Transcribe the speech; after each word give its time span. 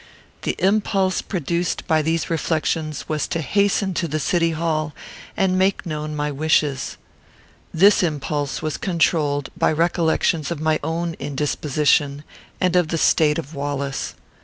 The 0.41 0.55
impulse 0.57 1.21
produced 1.21 1.85
by 1.85 2.01
these 2.01 2.27
reflections 2.27 3.07
was 3.07 3.27
to 3.27 3.39
hasten 3.39 3.93
to 3.93 4.07
the 4.07 4.19
City 4.19 4.49
Hall, 4.49 4.95
and 5.37 5.59
make 5.59 5.85
known 5.85 6.15
my 6.15 6.31
wishes. 6.31 6.97
This 7.71 8.01
impulse 8.01 8.63
was 8.63 8.77
controlled 8.77 9.49
by 9.55 9.71
recollections 9.71 10.49
of 10.49 10.59
my 10.59 10.79
own 10.83 11.13
indisposition, 11.19 12.23
and 12.59 12.75
of 12.75 12.87
the 12.87 12.97
state 12.97 13.37
of 13.37 13.53
Wallace. 13.53 14.15